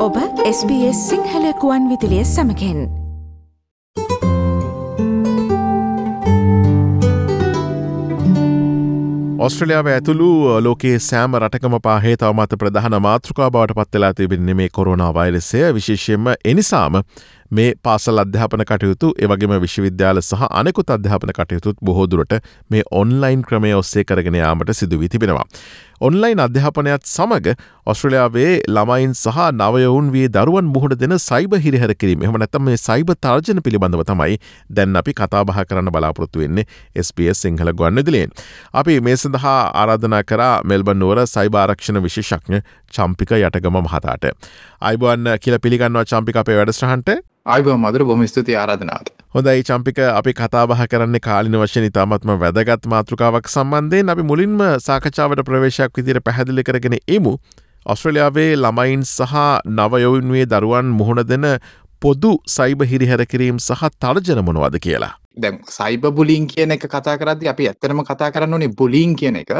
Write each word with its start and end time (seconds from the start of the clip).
ඔබ 0.00 0.14
SBS 0.50 1.00
සිංහලකුවන් 1.08 1.88
විදිලිය 1.90 2.22
සමකෙන් 2.24 2.78
ඔස්ට්‍රලියාව 9.40 9.86
ඇතුළු 9.86 10.28
ලෝකේ 10.60 10.94
සෑම 11.00 11.36
රටකම 11.38 11.76
පාහේ 11.84 12.14
තවමත 12.16 12.58
ප්‍රධාන 12.62 12.96
මාතෘකා 13.02 13.50
බවට 13.50 13.76
පත්වෙලා 13.80 14.10
තිබෙන්නේ 14.14 14.54
මේ 14.54 14.70
කොරුණා 14.72 15.10
වෛරසය 15.14 15.62
විශේෂයෙන්ම 15.74 16.32
එනිසාම 16.44 16.98
මේ 17.50 17.68
පාසල් 17.82 18.24
අධ්‍යාපන 18.24 18.64
කටයුතු 18.64 19.12
එවගේම 19.18 19.54
විශ්වවිද්‍යාල 19.62 20.22
සහ 20.22 20.48
අනෙකුත් 20.52 20.90
අධ්‍යාපන 20.90 21.32
කටයුතුත් 21.38 21.80
බොහෝදුරට 21.84 22.36
මේ 22.70 22.82
ඔන්ලයින් 22.94 23.42
ක්‍රමය 23.42 23.72
ඔස්සේ 23.74 24.04
කරගෙන 24.04 24.36
යාමට 24.36 24.74
සිදුවී 24.74 25.08
තිබෙනවා. 25.08 25.46
ඔන්ලයින් 26.00 26.40
අධ්‍යාපනයත් 26.40 27.02
සමඟ 27.04 27.48
ඔස්ට්‍රලයාාවේ 27.86 28.52
ළමයින් 28.68 29.10
සහ 29.14 29.40
නවයවුන් 29.52 30.06
වී 30.14 30.28
දරුවන් 30.28 30.70
මුහුණ 30.74 30.96
දෙන 30.96 31.14
සයිබ 31.20 31.56
හිරිහර 31.64 31.92
කිරීම 31.94 32.24
එම 32.24 32.38
නැතම 32.42 32.64
මේ 32.64 32.78
සයිබ 32.78 33.12
තර්ජන 33.18 33.60
පිළිබඳව 33.66 34.04
තමයි 34.08 34.38
දැන් 34.70 34.96
අපි 34.96 35.12
කතාබහ 35.12 35.52
කරන්න 35.62 35.92
බලාපොරොත්තු 35.92 36.42
වෙන්නේ 36.42 36.66
SBS 36.96 37.44
සිංහල 37.44 37.72
ගොන්නදිලෙන්. 37.74 38.32
අපි 38.74 38.98
මේ 39.00 39.16
සඳහා 39.16 39.58
ආරාධනා 39.76 40.24
කරා 40.24 40.54
මෙල්බන් 40.64 41.02
නුවර 41.02 41.24
සයිභාරක්ෂණ 41.28 42.02
විශේෂඥ 42.02 42.64
චම්පික 42.90 43.36
යටගම 43.38 43.80
මහතාට. 43.82 44.30
අයිබුවන් 44.82 45.34
කියල 45.38 45.58
පිළිගන්නවා 45.58 46.06
චම්පික 46.06 46.36
අපේ 46.36 46.60
වැඩස්ටහන්ට 46.60 47.18
අයිබ 47.46 47.74
මදුර 47.78 48.04
බොම 48.04 48.24
ස්තුති 48.26 48.56
ආරාධනාවට. 48.56 49.19
හොඳයි 49.34 49.62
චම්පික 49.62 49.98
අපි 50.10 50.32
කතාබහ 50.34 50.72
කරන්න 50.90 51.16
කාලින 51.22 51.54
වශයෙන් 51.54 51.84
ඉතාමත්ම 51.86 52.30
වැදගත් 52.34 52.86
මාතෘකාවක් 52.92 53.46
සම්බන්ධයෙන් 53.46 54.08
අපි 54.10 54.22
මුලින්ම 54.22 54.56
සාකචාවට 54.82 55.42
ප්‍රවේශයක් 55.46 55.92
විදිර 55.98 56.18
පැහැදිලි 56.20 56.64
කරගෙන 56.64 56.96
එමු. 57.08 57.32
ඔස්ට්‍රලියාවේ 57.86 58.56
ළමයින් 58.56 59.04
සහ 59.06 59.34
නවයොවින්වේ 59.70 60.46
දරුවන් 60.46 60.90
මුහුණ 60.98 61.22
දෙන 61.28 61.46
පොදු 62.02 62.32
සයිබ 62.48 62.82
හිරිහැර 62.84 63.22
කිරීම් 63.24 63.60
සහ 63.60 63.84
තර්ජන 64.00 64.42
මොනවද 64.42 64.80
කියලා. 64.80 65.14
දැන් 65.36 65.62
සයිබ 65.68 66.10
බුලින් 66.10 66.50
කියන 66.50 66.74
එක 66.76 66.88
කතා 66.88 67.14
කරදදි 67.16 67.52
අපි 67.54 67.70
ඇත්තරම 67.70 68.02
කතා 68.02 68.32
කරන්න 68.32 68.58
ඕනේ 68.58 68.74
බුලින් 68.74 69.14
කියන 69.14 69.36
එක 69.36 69.54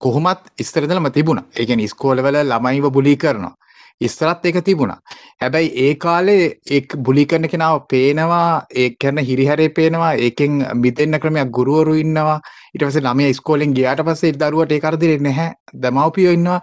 කොහොමත් 0.00 0.54
ඉස්තරදලම 0.56 1.10
තිබුණ 1.10 1.42
ඒගැන 1.58 1.82
ස්කෝලවල 1.88 2.38
ළමයිව 2.44 2.92
බුලි 2.92 3.16
කරනවා. 3.16 3.54
ඉස්සරත් 4.00 4.46
එක 4.46 4.58
තිබුණා. 4.64 4.98
හැබැයි 5.40 5.70
ඒ 5.84 5.94
කාලේ 5.94 6.44
එක් 6.78 6.96
බුලි 6.96 7.24
කරන 7.26 7.48
කෙනාව 7.48 7.76
පේනවා 7.88 8.66
ඒ 8.82 8.88
කරන 9.00 9.18
හිරිහැරේ 9.30 9.70
පේනවා 9.78 10.12
ඒකෙන් 10.26 10.60
මිදෙන්න 10.82 11.20
ක්‍රමයක් 11.20 11.50
ගුරුවරු 11.50 11.94
ඉන්නවා. 11.94 12.40
ඊට 12.74 12.86
පස්සේ 12.86 13.06
ළමයා 13.06 13.34
ඉස්කෝලෙන් 13.34 13.74
ගියාට 13.78 14.04
පස්සේ 14.08 14.34
දරුවට 14.34 14.72
ඒ 14.72 14.80
කරදරේ 14.80 15.18
නැහැ. 15.18 15.50
දමව්පියෝ 15.74 16.36
ඉන්නවා. 16.38 16.60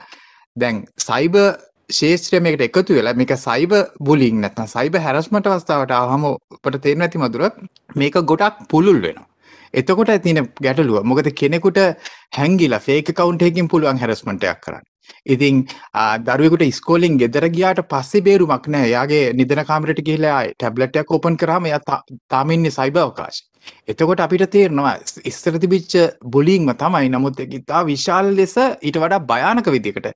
දැන් 0.55 0.85
සයිබර් 0.99 1.47
ශේෂත්‍රය 1.89 2.39
මේකට 2.39 2.67
එකතු 2.67 2.99
වෙලා 2.99 3.13
මේක 3.13 3.33
සයිබ 3.39 3.73
බුලිං 3.99 4.41
නැත්නම් 4.43 4.71
සයිබ 4.75 4.95
හැරස්මට 5.05 5.47
අවස්ථාවට 5.47 5.97
ආවම 5.97 6.25
අපට 6.29 6.77
තේරෙන්නේ 6.77 7.01
නැති 7.01 7.23
මధుර 7.23 7.43
මේක 7.95 8.15
ගොඩක් 8.31 8.63
පුළුල් 8.71 9.01
වෙනවා. 9.05 9.30
එතකොට 9.73 10.13
තියෙන 10.19 10.47
ගැටලුව 10.59 11.03
මොකද 11.03 11.31
කෙනෙකුට 11.33 11.81
හැංගිලා 12.37 12.79
ෆේක් 12.79 13.11
account 13.11 13.41
එකකින් 13.41 13.67
පුළුවන් 13.67 14.01
හැරස්මන්ට් 14.01 14.43
එකක් 14.45 14.63
කරන්න 14.65 14.87
ඉතින් 15.25 15.61
දරුවෙකුට 16.21 16.65
ස්කෝලින් 16.73 17.17
ගෙදර 17.17 17.47
ගියාට 17.49 17.83
පස්සේ 17.87 18.21
බේරුමක් 18.21 18.67
නෑ 18.67 18.89
යාගේ 18.89 19.23
නිදන 19.33 19.63
කාමරට 19.65 20.03
ගිහිලා 20.03 20.41
ටැබ්ලට්යක් 20.49 21.11
ඕපන් 21.11 21.37
කරාම 21.37 21.65
එයා 21.65 22.01
තාම 22.27 22.51
ඉන්නේ 22.51 22.71
සයිබර් 22.71 23.01
අවකාශය. 23.01 23.50
එතකොට 23.87 24.21
අපිට 24.21 24.45
තේරෙනවා 24.49 24.93
ඉස්සර 25.25 25.55
තිබිච්ච 25.59 25.93
බුලින්ම 26.27 26.71
තමයි 26.75 27.09
නමුත් 27.09 27.39
ඒක 27.39 27.53
ඉතා 27.59 27.81
විශාල 27.85 28.29
ලෙස 28.33 28.55
ඊට 28.57 28.97
වඩා 29.03 29.21
භයානක 29.23 29.69
විදිහකට 29.75 30.09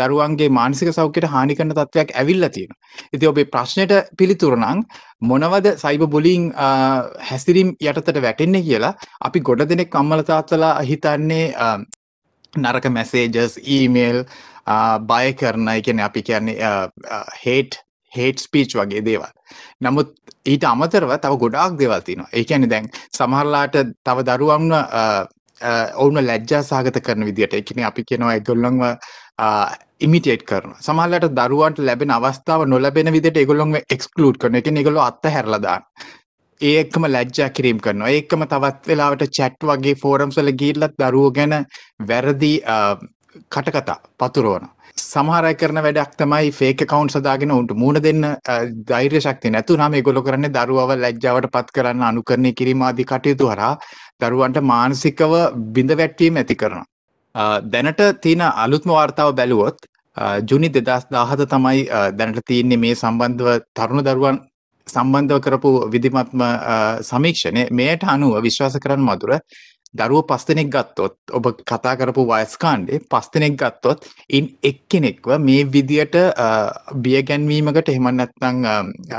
දරුවන්ගේ 0.00 0.50
මානසික 0.50 0.90
සෞඛ්‍යයට 0.90 1.28
හානි 1.34 1.56
කරන 1.56 1.72
තත්ත්වයක් 1.72 2.14
ඇවිල්ලා 2.14 2.50
තියෙනවා. 2.50 2.80
ඉතින් 3.12 3.28
ඔබේ 3.28 3.46
ප්‍රශ්නෙට 3.46 3.94
පිළිතුර 4.18 4.56
නම් 4.56 4.82
මොනවද 5.22 5.68
සයිබර් 5.76 6.08
බුලින් 6.08 6.50
හැසිරීම් 7.22 7.70
යටතට 7.82 8.22
වැටෙන්නේ 8.22 8.62
කියලා 8.62 8.94
අපි 9.20 9.40
ගොඩ 9.42 9.68
දෙනෙක් 9.68 9.94
අම්මලා 9.94 10.28
තාත්තලා 10.32 10.74
හිතන්නේ 10.82 11.46
නරක 12.56 12.86
මැසේජස් 12.90 13.58
ඊමේල් 13.68 14.22
බය 15.08 15.26
කරන 15.34 15.68
එකන 15.70 16.00
අපි 16.00 16.22
කියන්නේ 16.22 16.72
හේට් 17.42 17.82
හේට් 18.16 18.38
ස්පීච් 18.40 18.74
වගේ 18.74 19.02
දේවල්. 19.02 19.32
නමුත් 19.80 20.12
ඊට 20.46 20.64
අමතරව 20.64 21.16
තව 21.18 21.38
ගොඩාක් 21.38 21.78
දෙවල් 21.78 22.02
තිනවා 22.02 22.30
ඒකැනි 22.32 22.68
දැන් 22.68 22.90
සමහරලාට 23.12 23.80
තව 24.02 24.26
දරුවම්න 24.28 24.72
ඔවුන 25.96 26.22
ලැජ්ජා 26.22 26.62
සාගත 26.64 27.00
කරන 27.00 27.24
විදිට 27.24 27.54
එකන 27.54 27.82
අපි 27.84 28.04
කෙනවා 28.04 28.34
එගොල්ලොන්ව 28.34 28.82
ඉමිටේට් 30.00 30.44
කරන 30.44 30.76
සමහලට 30.80 31.32
දරුවන්ට 31.32 31.78
ලැබෙන 31.80 32.10
අවස්ථාව 32.10 32.66
නොලබෙන 32.66 33.12
විදිට 33.12 33.36
එගොල්ලොන්ව 33.36 33.80
එක්ස්කලූට් 33.88 34.38
කරන 34.38 34.56
එක 34.56 34.70
නිගොල 34.70 35.00
අත්ත 35.00 35.28
හැරලදාන්න 35.28 35.84
ඒ 36.60 36.76
එක්කම 36.80 37.04
ලැජ්ජා 37.06 37.48
කිරීම් 37.50 37.78
කරනවා. 37.78 38.08
ඒකම 38.10 38.44
තවත් 38.44 38.88
වෙලාවට 38.88 39.24
චැට් 39.30 39.60
වගේ 39.62 39.94
ෆෝරම්සල 39.94 40.50
ගිල්ලත් 40.54 40.94
දරුවෝ 40.98 41.30
ගැන 41.30 41.54
වැරදි 42.08 42.52
කටකතා 43.50 43.98
පතුරෝන 44.18 44.64
සමහරය 45.06 45.52
කරන 45.60 45.78
වැඩක් 45.86 46.14
තමයි 46.20 46.50
ෆේක 46.58 46.80
කවුන්් 46.92 47.10
සදාගෙන 47.14 47.52
උන්ට 47.56 47.72
මුණ 47.82 47.98
දෙන්න 48.06 48.24
දෛර්ය 48.90 49.20
ශක්ති 49.20 49.52
නැතු 49.54 49.76
නම 49.78 49.96
ගොල 50.06 50.20
කරන්න 50.26 50.48
දරුවව 50.56 50.92
ලැජ්ජාවට 51.02 51.50
පත් 51.54 51.76
කරන්න 51.76 52.06
අනුකරණය 52.10 52.52
කිරීමාදී 52.60 53.08
කටයුතු 53.12 53.50
හරා 53.52 53.72
දරුවන්ට 54.20 54.62
මානසිකව 54.72 55.34
බිඳ 55.76 55.92
වැට්වීම 56.00 56.40
ඇති 56.42 56.56
කරනවා. 56.62 56.86
දැනට 57.64 58.02
තියෙන 58.24 58.42
අලුත්ම 58.64 58.90
වාර්තාව 58.90 59.30
බැලුවොත් 59.40 59.78
ජුනි 60.50 60.68
දෙදස් 60.70 61.06
දාහත 61.10 61.46
තමයි 61.54 61.86
දැනට 62.18 62.42
තියන්නේ 62.50 62.82
මේ 62.84 62.94
සම්බන්ධව 62.94 63.56
තරුණ 63.74 64.04
දරුවන් 64.04 64.42
සම්බන්ධව 64.86 65.40
කරපු 65.46 65.70
විධිමත්ම 65.94 66.42
සමීක්ෂණය. 67.02 67.68
මෙයට 67.70 68.04
අනුව 68.06 68.42
විශ්වාස 68.42 68.78
කරන්න 68.84 69.08
මදුර 69.08 69.38
දරුව 69.94 70.26
පස්තනෙක් 70.26 70.68
ගත්තොත් 70.68 71.16
ඔබ 71.30 71.46
කතා 71.62 71.94
කරපු 71.96 72.26
වයස්කාණ්ඩේ 72.26 73.00
පස්තනෙක් 73.06 73.56
ගත්තොත් 73.56 74.06
ඉන් 74.30 74.50
එක්කෙනෙක්ව 74.62 75.38
මේ 75.40 75.64
විදියට 75.66 76.16
බියගැන්වීමකට 76.98 77.88
එහෙමන්නත්නං 77.88 78.62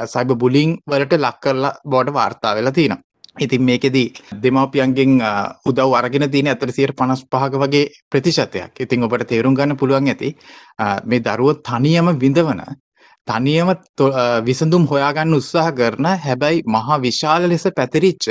සයිබ 0.08 0.32
බුලිං 0.36 0.78
වලට 0.86 1.20
ලක් 1.20 1.38
කරලා 1.40 1.76
බෝඩ 1.86 2.14
වාර්තා 2.14 2.56
වෙලා 2.56 2.72
තියෙනවා. 2.72 3.04
ඉතින් 3.40 3.62
මේකෙදී 3.64 4.08
දෙමවපියන්ගෙන් 4.44 5.22
උදව් 5.66 5.94
අරගෙන 5.94 6.26
තියෙන 6.32 6.48
ඇතර 6.48 6.72
සියයට 6.72 6.96
පනස් 6.96 7.24
පහක 7.26 7.62
වගේ 7.64 7.86
ප්‍රතිශතයක් 8.12 8.82
ඉතින් 8.82 9.04
ඔබට 9.04 9.28
තේරුම් 9.28 9.56
ගන්න 9.56 9.78
පුළුවන් 9.78 10.10
ඇති 10.10 10.36
මේ 11.06 11.22
දරුව 11.22 11.62
තනියම 11.62 12.10
විඳවන 12.20 12.62
තනියම 13.30 13.74
විසඳුම් 14.48 14.86
හොයාගන්න 14.92 15.38
උත්සාහ 15.40 15.68
කරන 15.80 16.08
හැබැයි 16.26 16.64
මහා 16.76 17.02
විශාල 17.06 17.50
ලෙස 17.52 17.68
පැතිරිච්ච 17.80 18.28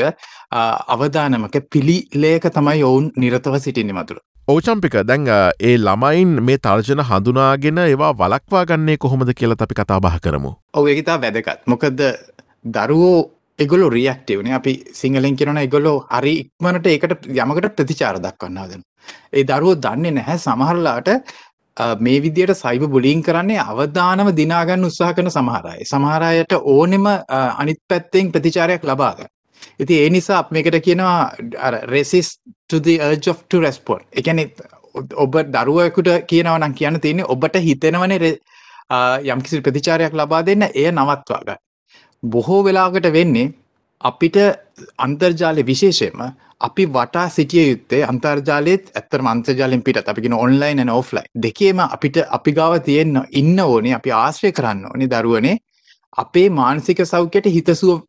අවධානමක 0.94 1.60
පිළිලේක 1.72 2.48
තමයි 2.56 2.82
ඔවුන් 2.90 3.12
නිරතව 3.16 3.60
සිටින්න 3.66 3.94
මතුර. 3.98 4.18
ඕචම්පික 4.48 4.96
දැන් 5.10 5.28
ඒ 5.68 5.76
ළමයින් 5.78 6.34
මේ 6.48 6.58
තර්ජන 6.66 7.04
හඳුනාගෙන 7.10 7.78
ඒවා 7.84 8.12
වලක්වා 8.20 8.66
ගන්නේ 8.70 8.98
කොහොමද 9.04 9.32
කියලා 9.38 9.62
අපි 9.66 9.78
කතා 9.80 10.00
බහ 10.00 10.18
කරමු. 10.24 10.52
ඔව 10.74 10.92
ඒතා 10.92 11.16
වැදගත් 11.24 11.66
මොකද 11.66 12.04
දරුවෝ 12.76 13.16
එගොලු 13.58 13.88
රියක්ටවන 13.96 14.52
අපි 14.58 14.72
සිංහලෙන් 14.92 15.36
කියරන 15.38 15.58
එගොලෝ 15.58 15.96
හරි 16.10 16.34
ඉක්මනට 16.42 16.86
ඒකට 16.92 17.26
යමකට 17.32 17.74
ප්‍රතිචාර 17.76 18.20
දක්වන්නාදන. 18.24 18.82
ඒ 19.32 19.44
දරුවෝ 19.50 19.76
දන්නේ 19.84 20.16
නැහැ 20.18 20.38
සමහරලාට 20.38 21.10
මේ 22.00 22.22
විදියට 22.22 22.54
සයිබ 22.54 22.84
බුලින් 22.90 23.22
කරන්නේ 23.22 23.58
අවධානම 23.60 24.28
දිනාගන්න 24.36 24.84
උත්සාහ 24.84 25.12
කරන 25.14 25.30
සමහරයි. 25.30 25.84
සමහරයට 25.84 26.52
ඕනෙම 26.54 27.06
අනිත් 27.28 27.80
පැත්තෙන් 27.88 28.32
ප්‍රතිචාරයක් 28.32 28.84
ලබාගන්න. 28.84 29.28
ඉති 29.78 30.00
ඒ 30.02 30.10
නිසා 30.10 30.38
අප 30.38 30.50
මේකට 30.50 30.78
කියනවා 30.86 31.18
රෙසිස් 31.84 32.38
to 32.68 32.80
the 32.80 32.98
urge 33.00 33.28
of 33.28 33.44
to 33.48 33.60
respond. 33.60 34.02
එකන 34.12 34.40
ඔබ 35.16 35.36
දරුවකුට 35.54 36.10
කියනව 36.26 36.56
නම් 36.58 36.74
කියන්න 36.74 37.00
තියන්නේ 37.00 37.28
ඔබට 37.28 37.60
හිතෙනවනේ 37.60 38.32
යම්කිසි 39.26 39.60
ප්‍රතිචාරයක් 39.60 40.14
ලබා 40.14 40.42
දෙන්න 40.42 40.62
එය 40.64 40.90
නවත්වාගන්න. 40.92 41.60
බොහෝ 42.22 42.64
වෙලාකට 42.64 43.12
වෙන්නේ 43.12 43.52
අපිට 44.00 44.36
අන්තර්ජාලය 44.98 45.62
විශේෂයෙන්ම 45.64 46.20
අපි 46.60 46.86
වටා 46.88 47.28
සිටිය 47.28 47.68
යුත්තේ 47.68 48.02
අන්තර්ජාලයත් 48.04 48.90
ඇත්තර 48.94 49.20
අන්තර්ජාලෙන් 49.26 49.82
පිට 49.82 50.02
අපිගෙන 50.04 50.32
ඔන්ලයින් 50.34 50.80
න 50.80 50.90
ඔෆ්ලයි 50.90 51.24
දෙකේම 51.36 51.80
අපිට 51.80 52.18
අපි 52.30 52.52
ගාව 52.52 52.80
තියෙන්න්න 52.80 53.22
ඉන්න 53.32 53.60
ඕනේ 53.60 53.94
අපි 53.94 54.12
ආශ්‍රය 54.14 54.52
කරන්න 54.52 54.84
ඕනේ 54.86 55.08
දරුවනේ 55.08 55.56
අපේ 56.16 56.48
මානසික 56.50 57.00
සෞඛ්‍යයට 57.04 57.48
හිතසුව 57.48 58.00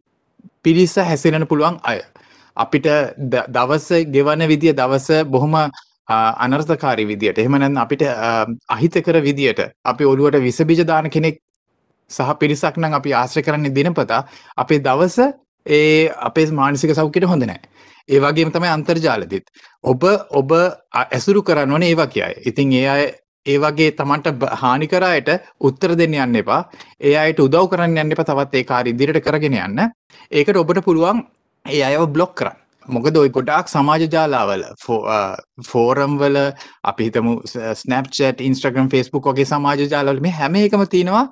පිරිස 0.64 0.96
හැසිරෙන 0.98 1.48
පුළුවන් 1.48 1.80
අය. 1.84 2.02
අපිට 2.58 2.88
දවස 3.50 3.88
ගෙවන 4.08 4.48
විදිය 4.48 4.74
දවස 4.74 5.08
බොහොම 5.26 5.56
අනර්ථකාරි 6.40 7.06
විදියට. 7.06 7.38
එහෙමනැන් 7.38 7.78
අපිට 7.78 8.04
අහිතකර 8.70 9.22
විදියට 9.22 9.60
අපි 9.86 10.04
ඔළුවට 10.06 10.40
විසබිජදාන 10.40 11.10
කෙනෙක් 11.10 11.42
සහ 12.10 12.32
පිරිසක් 12.36 12.78
නම් 12.78 12.94
අපි 12.94 13.14
ආශ්‍රය 13.14 13.44
කරන්නේ 13.44 13.74
දිනපතා 13.74 14.22
අපේ 14.58 14.80
දවස 14.80 15.18
ඒ 15.68 16.10
අපේ 16.30 16.48
මානසික 16.60 16.94
සෞඛ්‍යයට 16.96 17.30
හොඳ 17.32 17.44
නෑ. 17.44 17.62
ඒ 18.10 18.20
වගේම 18.20 18.52
තමයි 18.52 18.70
අන්තර්ජාලදිත්. 18.74 19.46
ඔබ 19.84 20.04
ඔබ 20.32 20.52
ඇසුරු 21.04 21.42
කරන්න 21.44 21.72
ඕනේ 21.72 21.90
ඒවා 21.94 22.08
කියයි 22.08 22.44
ඉතින් 22.52 22.74
ඒ 22.74 22.86
අය 22.90 23.08
ඒ 23.46 23.58
වගේ 23.64 23.92
තමන්ට 23.98 24.32
බ- 24.42 24.54
හානි 24.62 24.88
කර 24.88 25.04
අයට 25.08 25.30
උත්තර 25.62 25.96
දෙන්න 25.96 26.14
යන්න 26.16 26.40
එපා. 26.44 26.62
ඒ 27.02 27.16
අයට 27.24 27.40
උදව් 27.40 27.68
කරන්න 27.72 27.98
යන්න 27.98 28.16
එපා. 28.16 28.30
තවත් 28.32 28.56
ඒ 28.56 28.70
කාර්ය 28.72 28.94
ඉදිරියට 28.96 29.26
කරගෙන 29.26 29.58
යන්න. 29.58 29.84
ඒකට 30.32 30.62
ඔබට 30.64 30.84
පුළුවන් 30.88 31.26
ඒ 31.66 31.84
අයව 31.90 32.08
බ්ලොක් 32.16 32.34
කරන්න. 32.36 32.58
මොකද 32.88 33.18
ඔයි 33.20 33.30
ගොඩාක් 33.30 33.68
සමාජ 33.68 34.06
ජාලාවල 34.12 34.64
ෆෝරම් 35.70 36.14
වල 36.22 36.38
අපි 36.92 37.08
හිතමු 37.10 37.34
ස්නප්චට් 37.82 38.44
ඉන්ස්ට්‍රගම් 38.48 38.88
ෆස්බුක් 38.94 39.28
වගේ 39.32 39.50
සමාජ 39.50 39.84
ජාලවල 39.94 40.22
මේ 40.22 40.38
හැම 40.40 40.56
එකම 40.62 40.86
තියෙනවා 40.86 41.26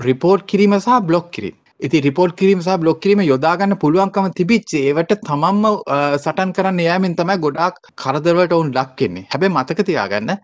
රිපෝට් 0.00 0.46
කිරීම 0.46 0.78
සහ 0.78 1.00
බ්ලොක් 1.02 1.28
කිරීම. 1.30 1.56
ඉති 1.80 2.00
රිපෝට් 2.00 2.34
කිරීම 2.36 2.60
සහ 2.62 2.76
බ්ලොක් 2.78 3.00
කිරීම 3.00 3.20
යොදාගන්න 3.22 3.74
පුළුවන්කම 3.76 4.28
තිබිච්ච 4.32 4.74
ඒවට 4.80 5.14
තමන්ම 5.22 5.64
අ, 5.86 5.96
සටන් 6.16 6.52
කරන්න 6.52 6.78
යාමෙන් 6.80 7.16
තමයි 7.16 7.36
ගොඩාක් 7.38 7.80
කරදරවලට 7.96 8.52
ඔවුන් 8.52 8.70
ලක්කෙන්නේ 8.72 9.26
හැබැ 9.32 9.50
මතක 9.50 9.82
තියාගන්න 9.84 10.30
අ, 10.30 10.38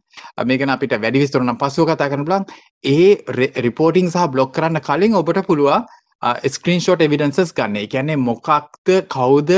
මේකන 0.45 0.71
අපිට 0.71 0.97
වැඩි 0.97 1.23
විස්තරුනම් 1.23 1.57
පස්සුව 1.57 1.87
කතා 1.91 2.11
කරන 2.11 2.25
බලන් 2.25 2.45
ඒ 2.85 3.23
රිපෝටිං 3.61 4.11
සහ 4.11 4.27
බ්ලොක් 4.29 4.53
කරන්න 4.53 4.81
කලින් 4.83 5.15
ඔබට 5.15 5.43
පුළුවන් 5.47 5.87
ස්ක්‍රීන්ෂෝට් 6.49 7.01
එවිඩන්සස් 7.01 7.55
ගන්න. 7.57 7.77
ඒ 7.77 7.87
කියන්නේ 7.87 8.17
මොකක්ද 8.19 8.91
කවුද 9.09 9.51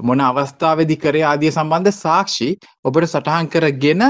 මොන 0.00 0.20
අවස්ථාවදි 0.22 0.96
කරේ 0.96 1.24
ආදිය 1.24 1.50
සම්බන්ධ 1.52 1.92
සාක්ෂි 1.94 2.48
ඔබට 2.84 3.04
සටහන් 3.06 3.50
කරගෙන 3.52 4.02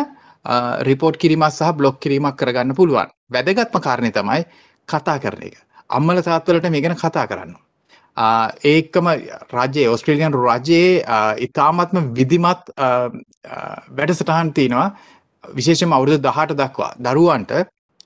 රිපෝට් 0.82 1.16
කිරීමක් 1.18 1.50
සහ 1.50 1.72
බ්ලොක් 1.74 1.98
කිරීමක් 2.00 2.36
කරගන්න 2.38 2.76
පුළුවන්. 2.78 3.10
වැදගත්ම 3.32 3.80
කාරණය 3.82 4.12
තමයි 4.12 4.44
කතා 4.88 5.18
කරන 5.18 5.42
එක. 5.48 5.56
අම්මල 5.90 6.22
තාත්වලට 6.22 6.70
මේ 6.70 6.82
ගැන 6.82 6.96
කතා 6.96 7.26
කරන්න. 7.26 7.54
ආ, 8.16 8.48
ඒකම 8.64 9.08
රජයේ 9.52 9.88
ඔස්ට්‍රේලියන් 9.88 10.34
රජයේ 10.34 11.04
ආ, 11.06 11.34
ඉතාමත්ම 11.46 12.12
විදිමත් 12.18 12.72
ආ, 12.78 12.90
ආ, 13.46 13.76
වැඩසටහන් 13.98 14.52
තියෙනවා. 14.52 14.88
විශේෂම 15.44 15.92
අවුරුදු 15.92 16.18
දහට 16.18 16.58
දක්වා 16.60 16.92
දරුවන්ට 16.98 17.52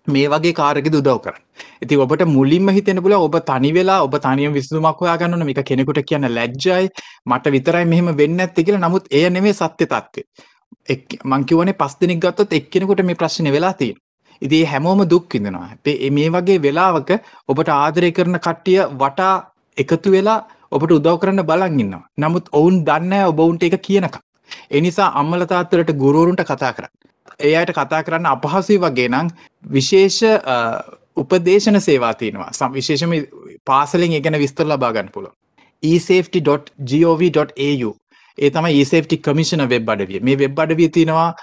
මේ 0.09 0.29
වගේ 0.29 0.53
කාරගෙ 0.53 0.91
උදව් 0.91 1.19
කරන්න. 1.25 1.43
ඉති 1.83 1.97
ඔබට 1.97 2.25
මුලින්ම 2.37 2.69
හිතෙන 2.71 3.03
පුල 3.03 3.17
ඔබ 3.19 3.37
තනි 3.51 3.73
වෙලා 3.73 4.01
ඔබ 4.03 4.15
තනියම 4.27 4.53
විසඳුමක් 4.53 5.01
හොයා 5.01 5.17
ගන්න 5.17 5.47
මේක 5.47 5.63
කෙනෙකුට 5.65 6.03
කියන්න 6.05 6.29
ලැජ්ජයි. 6.37 6.89
මට 7.27 7.53
විතරයි 7.57 7.85
මෙහෙම 7.85 8.17
වෙන්න 8.23 8.41
ඇත්ති 8.41 8.65
කියලා. 8.65 8.85
නමුත් 8.87 9.07
එය 9.11 9.25
නෙමේ 9.31 9.53
සත්‍ය 9.55 9.87
තත්ත්වය. 9.87 10.23
එක් 10.89 11.19
මංකිවනේ 11.25 11.79
පස් 11.81 11.95
දෙනෙක් 12.01 12.23
ගත්තොත් 12.25 12.53
එක්කෙනෙකුට 12.53 13.05
මේ 13.05 13.21
ප්‍රශ්න 13.21 13.53
වෙලා 13.53 13.75
තියෙන 13.75 13.99
ඉතිේ 14.43 14.67
හැමෝම 14.67 15.09
දුක් 15.09 15.35
විඳනවා. 15.35 15.71
අපේ 15.75 16.11
මේ 16.11 16.31
වගේ 16.31 16.61
වෙලාවක 16.61 17.11
ඔබට 17.49 17.69
ආදරය 17.75 18.13
කරන 18.13 18.39
කට්ටිය 18.39 18.81
වටා 18.97 19.51
එකතු 19.77 20.11
වෙලා 20.11 20.47
ඔබට 20.73 20.91
උදව් 20.93 21.19
කරන්න 21.19 21.43
බලන් 21.45 21.81
ඉන්නවා. 21.81 22.07
නමුත් 22.19 22.49
ඔවුන් 22.53 22.85
දන්න 22.85 23.25
ඔබවුන්ට 23.25 23.63
එක 23.65 23.83
කියනක 23.83 24.17
එනිසා 24.71 25.13
අම්මල 25.15 25.47
තාත්තලට 25.47 25.93
ගුරුවරුන්ට 25.95 26.45
කතා 26.45 26.73
කරන්න. 26.73 26.91
ඒ 27.41 27.57
අයට 27.57 27.73
කතා 27.73 28.03
කරන්න 28.03 28.27
අපහසුයි 28.29 28.79
වගේ 28.79 29.09
නම් 29.09 29.29
විශේෂ 29.65 30.23
අ, 30.23 30.83
උපදේශන 31.17 31.81
සේවා 31.81 32.15
තියෙනවා. 32.15 32.53
සම් 32.53 32.73
විශේෂම 32.73 33.13
පාසලෙන් 33.67 34.13
එකන 34.15 34.39
විස්තර 34.39 34.67
ලබාගන්න 34.67 35.11
පුළුව 35.15 35.33
esafety.gov.au 35.83 37.97
ඒ 38.39 38.51
තම 38.51 38.67
ඒසේෆ්ටි 38.71 39.17
කමිෂන 39.19 39.69
වෙබ් 39.69 39.89
අඩවිය. 39.89 40.21
මේ 40.21 40.37
වෙබ් 40.37 40.59
අඩවිය 40.59 40.89
තියෙනවා 40.89 41.25
ආ, 41.25 41.35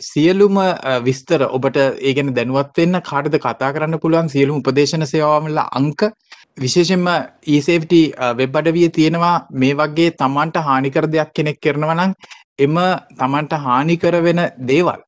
සියලුම 0.00 0.58
අ, 0.58 1.00
විස්තර 1.00 1.42
ඔබට 1.48 1.76
ඒගෙන 2.00 2.34
දැනුවත්වෙන්න 2.34 3.00
කාටද 3.02 3.38
කතා 3.38 3.72
කරන්න 3.72 3.98
පුළුවන්? 3.98 4.28
සියලුම 4.28 4.62
උපදේශන 4.62 5.06
සේවාමල 5.06 5.58
අංක. 5.58 6.10
විශේෂෙන්ම 6.58 7.06
ඒසේෆ්ටි 7.46 8.00
වෙබ් 8.36 8.56
අඩවිය 8.56 8.88
තියෙනවා. 8.90 9.46
මේ 9.52 9.74
වගේ 9.74 10.10
තමන්ට 10.12 10.56
හානිකර 10.66 11.06
දෙයක් 11.10 11.32
කෙනෙක් 11.34 11.60
කරනවනම් 11.60 12.14
එම 12.58 12.76
තමන්ට 13.18 13.52
හානිකර 13.66 14.22
වෙන 14.22 14.40
දේවල් 14.66 15.00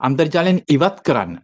අන්තර්ජාලයෙන් 0.00 0.60
ඉවත් 0.68 1.00
කරන්න 1.02 1.38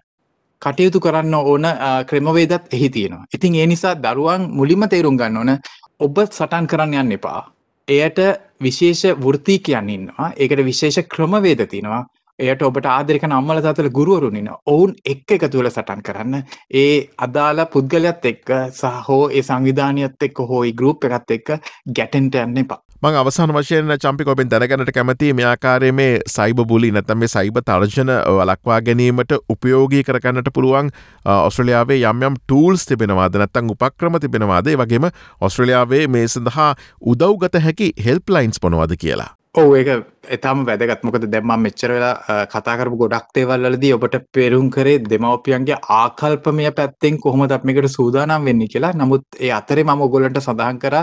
කටයුතු 0.62 1.00
කරන්න 1.00 1.34
ඕන 1.34 1.64
අ, 1.64 2.04
ක්‍රමවේදත් 2.04 2.68
එහි 2.72 2.88
තියෙනවා. 2.90 3.24
ඉතින් 3.34 3.54
ඒ 3.54 3.66
නිසා 3.66 3.94
දරුවන් 3.96 4.50
මුලින්ම 4.50 4.88
තේරුම් 4.88 5.16
ගන්න 5.16 5.36
ඕන 5.36 5.58
ඔබ 6.00 6.16
සටන් 6.28 6.66
කරන්න 6.66 6.94
යන්න 7.00 7.12
එපා. 7.12 7.42
එයට 7.88 8.18
විශේෂ 8.60 9.04
වෘත්ති 9.24 9.58
කියන්න 9.60 9.88
ඉන්නවා. 9.90 10.32
ඒකට 10.36 10.64
විශේෂ 10.64 10.98
ක්‍රමවේද 11.08 11.64
තියෙනවා. 11.70 12.04
එයට 12.42 12.62
ඔබට 12.68 12.90
ආදරක 12.92 13.26
අම්මල 13.30 13.62
තතල 13.64 13.90
ගුරුවරුනින 13.98 14.52
ඔවුන් 14.74 14.94
එක් 15.14 15.36
එක 15.38 15.48
තුළ 15.50 15.70
සටන් 15.70 16.06
කරන්න. 16.06 16.38
ඒ 16.82 16.94
අදාළ 17.26 17.66
පුද්ගලයක්ත් 17.74 18.30
එක්ක 18.32 18.54
සහෝ 18.80 19.20
ඒ 19.30 19.42
සංවිධානයත් 19.50 20.30
එක්ක 20.30 20.46
හෝයි 20.52 20.72
ගරුප් 20.80 21.10
එකත් 21.10 21.36
එක්ක 21.38 21.52
ගැටෙන්ට 21.98 22.40
යන්න 22.44 22.64
එපා. 22.64 22.82
මං 23.02 23.16
අවසාන 23.18 23.50
වශයෙන් 23.54 23.88
චම්පි 24.02 24.24
කොපෙන් 24.26 24.50
දැනගැනට 24.50 24.90
කැමති 24.94 25.32
මෙයාකාරය 25.34 25.88
මේ 26.00 26.20
සයිබ 26.34 26.60
බුලි 26.72 26.92
නැතම 26.94 27.18
මේ 27.18 27.32
සයිබ 27.32 27.58
තර්ජන 27.66 28.12
වලක්වා 28.36 28.78
ගැනීමට 28.88 29.34
උපයෝගී 29.54 30.04
කරගන්නට 30.06 30.52
පුළුවන් 30.54 30.92
ඔස්ට්‍රලියාවේ 31.34 31.98
යම් 32.12 32.24
යම් 32.28 32.38
ටූල්ස් 32.38 32.86
තිබෙනවාද? 32.86 33.42
නැත්තං 33.42 33.74
උපක්‍රම 33.74 34.22
තිබෙනවාදේ? 34.22 34.78
වගේම 34.78 35.10
ඔස්ට්‍රලියාවේ 35.40 36.06
මේ 36.08 36.28
සඳහා 36.28 36.72
උදව්ගත 37.02 37.62
හැකි 37.66 37.92
හෙල්ප්ලයින්ස් 38.06 38.62
පොනවද 38.62 38.94
කියලා. 38.96 39.30
ඔව 39.54 39.74
ඒක 39.76 39.88
එතාම 40.34 40.62
වැදගත්. 40.64 41.02
මොකද 41.04 41.24
දැම්ම 41.32 41.50
මෙච්චර 41.64 41.90
වෙලා 41.92 42.12
අ, 42.26 42.46
කතා 42.46 42.76
කරපු 42.80 42.96
ගොඩක් 43.02 43.26
දේවල්වලදී 43.36 43.92
ඔබට 43.96 44.16
පෙරුම් 44.32 44.70
කරේ 44.70 44.98
දෙමවපියන්ගේ 45.04 45.76
ආකල්පමය 45.96 46.70
පැත්තෙන් 46.78 47.18
කොහොමද 47.20 47.52
අපමිකට 47.52 47.88
සූදානම් 47.90 48.44
වෙන්න 48.48 48.62
කියලා. 48.66 48.92
නමුත් 48.94 49.24
ඒ 49.40 49.50
අතරේ 49.52 49.84
මම 49.84 50.00
ඔගොලන්ට 50.00 50.40
සඳහන් 50.40 50.78
කර 50.78 50.96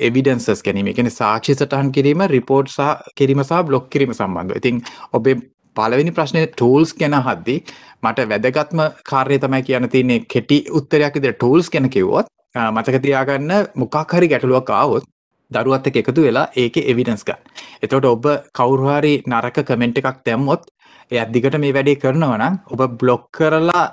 එවිඩන්සස් 0.00 0.62
ගැනීම. 0.66 0.88
එකන 0.88 1.10
සාක්ෂි 1.12 1.54
සටහන් 1.54 1.92
කිරීම 1.92 2.26
රිපෝට් 2.28 2.68
සහ 2.68 2.90
කිරීම 3.14 3.44
සහ 3.44 3.62
බ්ලොක් 3.62 3.86
කිරීම 3.88 4.12
සම්බන්ධ 4.12 4.56
ඉතින් 4.56 4.82
ඔබේ 5.12 5.36
පලවෙනි 5.76 6.10
ප්‍රශ්නය 6.12 6.42
ටූල්ස් 6.48 6.90
ගැන 6.98 7.14
හද්දි 7.22 7.56
මට 8.02 8.26
වැදගත්ම 8.32 8.80
කාර්ය 9.04 9.38
තමයි 9.38 9.62
කියන්න 9.62 9.88
තියන්නේ 9.88 10.20
කෙටි 10.28 10.58
උත්තරයක් 10.72 11.16
ඉදිර 11.16 11.38
ටූල්ස් 11.38 11.70
ගැන 11.70 11.88
කිව්වොත් 11.88 12.26
අ, 12.54 12.70
මතක 12.72 13.02
තියාගන්න 13.06 13.52
මොකක් 13.76 14.12
හරි 14.12 14.28
ගැටලුවක් 14.28 14.70
ආවොත් 14.74 15.06
දරුවත් 15.56 15.86
එක්ක 15.90 15.96
එකතු 16.02 16.22
වෙලා 16.26 16.46
ඒක 16.56 16.76
එවිඩන්ස් 16.84 17.24
ගන්න. 17.24 17.40
එතකොට 17.82 18.04
ඔබ 18.06 18.24
කවුරු 18.52 18.88
හරි 18.94 19.14
නරක 19.26 19.62
කමෙන්ට් 19.68 19.98
එකක් 20.02 20.22
දැම්මොත් 20.26 20.62
ඒ 21.10 21.20
අදිගට 21.24 21.58
මේ 21.58 21.72
වැඩේ 21.76 22.00
කරනවා 22.02 22.38
නම් 22.40 22.58
ඔබ 22.72 22.82
බ්ලොක් 23.00 23.24
කරලා 23.32 23.84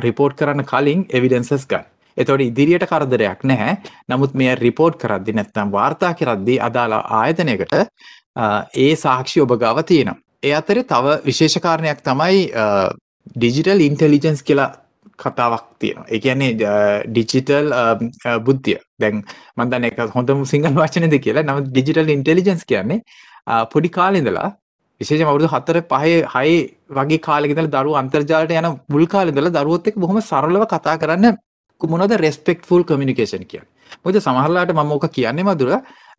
රිපෝට් 0.00 0.36
කරන්න 0.38 0.64
කලින් 0.64 1.06
එවිඩන්සස් 1.10 1.66
ගන්න. 1.66 1.84
එතකොට 2.16 2.42
ඉදිරියට 2.44 2.84
කරදරයක් 2.90 3.44
නැහැ. 3.44 3.76
නමුත් 4.10 4.34
මේ 4.34 4.54
රිපෝට් 4.56 4.98
කරද්දි 5.00 5.32
නැත්නම් 5.38 5.70
වාර්තා 5.72 6.12
කරද්දී 6.14 6.58
අදාළ 6.60 6.92
ආයතනයකට 6.98 7.72
අ, 8.36 8.64
ඒ 8.76 8.94
සාක්ෂි 8.96 9.40
ඔබ 9.40 9.52
ගාව 9.60 9.82
තියෙනවා. 9.84 10.18
ඒ 10.42 10.52
අතරේ 10.58 10.84
තව 10.84 11.16
විශේෂ 11.24 11.58
කාරණයක් 11.60 12.00
තමයි 12.04 12.38
ඩිජිටල් 13.36 13.80
ඉන්ටෙලිජන්ස් 13.80 14.42
කියලා 14.42 14.70
කතාවක් 15.24 15.64
තියෙනවා. 15.80 16.06
ඒ 16.10 16.20
කියන්නේ 16.24 16.50
ඩිජිටල් 17.08 17.68
uh, 17.72 17.94
uh, 18.28 18.38
බුද්ධිය. 18.46 18.78
දැන් 19.00 19.22
මම 19.56 19.68
දන්නේ 19.70 19.90
ඒක 19.92 20.16
හොඳම 20.16 20.42
සිංහල 20.52 20.74
වචනේද 20.80 21.14
කියලා. 21.26 21.46
නමුත් 21.48 21.70
ඩිජිටල් 21.70 22.12
ඉන්ටෙලිජන්ස් 22.16 22.64
කියන්නේ 22.64 23.00
අ, 23.46 23.64
පොඩි 23.66 23.88
කාලේ 23.98 24.22
ඉඳලා 24.22 24.48
විශේෂම 25.00 25.30
අවුරුදු 25.30 25.48
4 25.54 25.82
5 25.90 26.26
6 26.34 26.58
වගේ 26.98 27.20
කාලෙක 27.28 27.50
ඉඳලා 27.54 27.72
දරුවෝ 27.76 28.00
අන්තර්ජාලයට 28.02 28.58
යන 28.60 28.68
මුල් 28.88 29.06
කාලේ 29.06 29.32
ඉඳලා 29.34 29.54
දරුවොත් 29.56 29.88
එක්ක 29.88 29.98
බොහොම 29.98 30.20
සරලව 30.22 30.64
කතා 30.74 30.96
කරන්න 31.02 31.36
මොනවද 31.80 32.12
රෙස්පෙක්ට්ෆුල් 32.16 32.84
කමියුනිකේෂන් 32.84 33.44
කියන්නේ. 33.50 33.70
මොකද 34.04 34.16
සමහරලාට 34.20 34.72
මම 34.72 34.92
ඕක 34.92 35.06
කියන්නේ 35.10 35.44
මදුර 35.44 35.70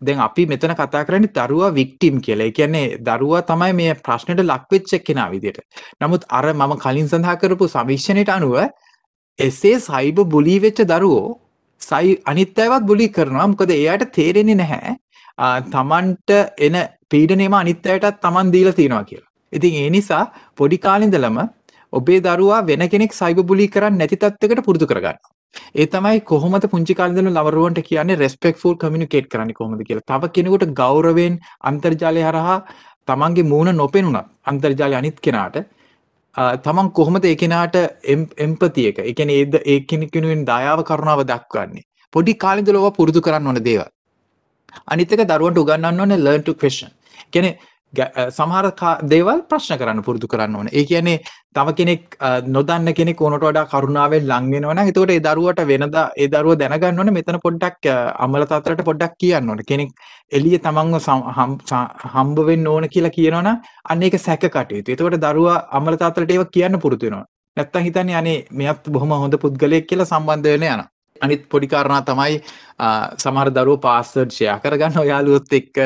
දැන් 0.02 0.20
අපි 0.20 0.46
මෙතන 0.46 0.74
කතා 0.76 1.04
කරන්නේ 1.08 1.32
දරුවා 1.38 1.72
වික්ටිම් 1.72 2.16
කියලා. 2.22 2.48
ඒ 2.48 2.52
කියන්නේ 2.52 2.98
දරුවා 3.00 3.42
තමයි 3.44 3.74
මේ 3.74 3.94
ප්‍රශ්නෙට 4.06 4.44
ලක් 4.44 4.64
වෙච්ච 4.72 4.92
කෙනා 5.08 5.30
විදියට. 5.32 5.60
නමුත් 6.02 6.26
අර 6.30 6.46
මම 6.54 6.74
කලින් 6.78 7.08
සඳහන් 7.08 7.38
කරපු 7.38 7.68
සමීක්ෂණයට 7.68 8.30
අනුව 8.30 8.56
එසේ 9.40 9.78
සයිබ 9.88 10.18
බුලී 10.34 10.60
වෙච්ච 10.66 10.80
දරුවෝ 10.92 11.40
සයි 11.82 12.18
අනිත් 12.32 12.60
අයවත් 12.60 12.86
බුලි 12.92 13.08
කරනවා. 13.10 13.48
මොකද 13.52 13.72
එයාට 13.80 14.06
තේරෙන්නේ 14.18 14.56
නැහැ 14.62 14.96
ආ, 15.38 15.62
තමන්ට 15.74 16.32
එන 16.68 16.76
පීඩනයම 17.12 17.54
අනිත් 17.62 17.86
අයටත් 17.94 18.22
තමන් 18.26 18.52
දීලා 18.56 18.78
තියෙනවා 18.80 19.04
කියලා. 19.10 19.30
ඉතින් 19.54 19.74
ඒ 19.84 19.90
නිසා 19.98 20.24
පොඩි 20.58 20.78
කාලේ 20.86 21.08
ඉඳලම 21.10 21.40
ඔබේ 21.94 22.20
දරුවා 22.28 22.62
වෙන 22.70 22.90
කෙනෙක් 22.94 23.14
සයිබ 23.22 23.40
බුලි 23.52 23.68
කරන්නේ 23.76 24.00
නැති 24.02 24.18
තත්යකට 24.24 24.64
පුරුදු 24.68 24.86
කරගන්න. 24.92 25.18
ඒ 25.80 25.86
තමයි 25.94 26.22
කොහොමද 26.32 26.66
පුංචි 26.72 26.94
කාලේ 27.00 27.22
ඉඳලා 27.24 27.44
ලවරුවන්ට 27.48 27.82
කියන්නේ 27.90 28.20
රෙස්පෙක්ට්ෆුල් 28.24 28.76
කමියුනිකේට් 28.84 29.28
කරන්නේ 29.34 29.58
කොහොමද 29.60 29.82
කියලා. 29.88 30.08
තව 30.12 30.32
කෙනෙකුට 30.36 30.66
ගෞරවයෙන් 30.82 31.40
අන්තර්ජාලය 31.70 32.22
හරහා 32.30 32.58
තමන්ගේ 33.08 33.50
මූණ 33.54 33.76
නොපෙනුනත් 33.82 34.26
අන්තර්ජාලය 34.52 34.96
අනිත් 35.02 35.18
කෙනාට 35.26 35.56
ආ, 35.58 35.66
තමන් 36.36 36.92
කොහොමද 36.92 37.26
ඒ 37.26 37.36
කෙනාට 37.36 37.76
එම්පති 38.46 38.88
එක 38.90 39.00
ඒ 39.00 39.14
කියන්නේ 39.14 39.42
ඒද 39.42 39.60
ඒ 39.66 39.80
කෙනෙක් 39.90 40.16
වෙනුවෙන් 40.16 40.46
දයාව 40.46 40.82
කරුණාව 40.84 41.22
දක්වන්නේ. 41.32 41.86
පොඩි 42.14 42.34
කාලේ 42.36 42.64
ඉඳලා 42.64 42.82
ඕවා 42.82 42.98
පුරුදු 42.98 43.22
කරන්න 43.22 43.48
ඕන 43.48 43.60
දේවල්. 43.68 43.90
අනිත් 44.88 45.14
එක 45.14 45.28
දරුවන්ට 45.30 45.62
උගන්වන්න 45.64 46.00
ඕනේ 46.00 46.18
learn 46.18 46.44
to 46.44 46.54
question. 46.56 46.92
කියන්නේ 47.94 48.12
ගැ- 48.12 48.12
අ, 48.16 48.32
සමහර 48.32 48.66
කා- 48.82 49.00
දේවල් 49.12 49.42
ප්‍රශ්න 49.50 49.78
කරන්න 49.78 50.04
පුරුදු 50.04 50.28
කරන්න 50.28 50.56
ඕන 50.56 50.68
ඒ 50.72 50.84
කියන්නේ 50.86 51.18
තව 51.56 51.74
කෙනෙක් 51.80 52.16
අ, 52.20 52.42
නොදන්න 52.42 52.94
කෙනෙක් 52.94 53.22
ඕනට 53.22 53.44
වඩා 53.44 53.66
කරුණාවෙන් 53.66 54.28
ලං 54.28 54.52
වෙනවනම් 54.54 54.88
එතකොට 54.92 55.12
ඒ 55.12 55.20
දරුවට 55.20 55.62
වෙනදා 55.72 56.06
ඒ 56.18 56.28
දරුව 56.28 56.56
දැනගන්න 56.58 57.00
ඕනේ 57.00 57.16
මෙතන 57.20 57.40
පොඩ්ඩක් 57.46 57.86
අ, 57.88 57.98
අම්මලා 58.24 58.46
තාත්තලාට 58.46 58.86
පොඩ්ඩක් 58.86 59.18
කියන්න 59.20 59.50
ඕනේ 59.50 59.68
කෙනෙක් 59.72 59.92
එළිය 60.32 60.58
තමන්ව 60.60 61.00
සම්- 61.00 61.30
හම්- 61.38 61.60
සා- 61.70 61.92
හම්බ 62.16 62.38
වෙන්න 62.50 62.68
ඕන 62.68 62.90
කියලා 62.90 63.14
කියනවනම් 63.18 63.62
අන්න 63.90 64.04
ඒක 64.04 64.18
සැක 64.20 64.46
කටයුතු. 64.50 64.92
එතකොට 64.92 65.20
දරුවා 65.26 65.68
අම්මලා 65.72 65.98
තාත්තලාට 65.98 66.32
ඒක 66.32 66.52
කියන්න 66.52 66.80
පුරුදු 66.80 67.06
වෙනවා. 67.06 67.26
නැත්තම් 67.58 67.84
හිතන්නේ 67.88 68.16
අනේ 68.16 68.38
මෙයත් 68.52 68.90
බොහොම 68.90 69.12
හොඳ 69.24 69.36
පුද්ගලයෙක් 69.44 69.86
කියලා 69.90 70.06
සම්බන්ධ 70.06 70.50
වෙන්න 70.54 70.64
යනවා. 70.64 70.88
අනිත් 71.24 71.44
පොඩි 71.52 71.68
කාරණා 71.74 72.02
තමයි 72.10 72.36
අ, 72.80 72.88
සමහර 73.24 73.50
දරුවෝ 73.58 73.80
පාස්වර්ඩ් 73.86 74.32
ෂෙයා 74.36 74.58
කරගන්න 74.64 75.08
යාළුවොත් 75.12 75.54
එක්ක 75.60 75.78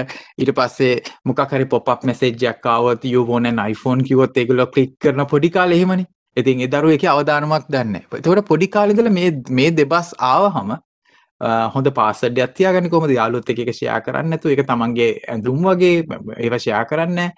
ඊට 0.41 0.51
පස්සේ 0.59 0.93
මොකක් 1.25 1.41
හරි 1.53 1.65
පොප් 1.73 1.89
මැසේජ් 2.09 2.45
එකක් 2.51 2.65
ආවොත් 2.75 3.05
you 3.13 3.23
want 3.31 3.47
an 3.51 3.59
iPhone 3.71 4.03
කිව්වොත් 4.09 4.37
ඒගොල්ලෝ 4.43 4.67
ක්ලික් 4.73 4.93
කරන 4.99 5.25
පොඩි 5.33 5.49
කාලේ 5.57 5.77
එහෙමනේ. 5.81 6.05
ඉතින් 6.37 6.59
ඒ 6.61 6.67
දරුවෝ 6.73 6.93
ඒකේ 6.95 7.09
අවධානමක් 7.13 7.67
දන්නේ 7.69 7.83
නැහැ. 7.93 8.17
ඒතකොට 8.19 8.45
පොඩි 8.51 8.67
කාලේ 8.75 8.93
ඉඳලා 8.95 9.13
මේ 9.19 9.31
මේ 9.59 9.71
දෙබස් 9.77 10.09
ආවහම 10.31 10.71
අ, 11.41 11.49
හොඳ 11.75 11.87
පාස්වර්ඩ් 11.99 12.37
එකක් 12.45 12.55
තියාගන්න 12.59 12.89
කොහොමද 12.93 13.13
යාළුවොත් 13.19 13.49
එක්ක 13.53 13.59
ඒක 13.65 13.73
ෂෙයා 13.77 13.99
කරන්නේ 14.05 14.31
නැතුව 14.33 14.51
ඒක 14.55 14.63
තමන්ගේ 14.71 15.09
ඇඳුම් 15.33 15.61
වගේ 15.69 15.93
ඒවා 16.45 16.59
ෂෙයා 16.63 16.83
කරන්නේ 16.91 17.29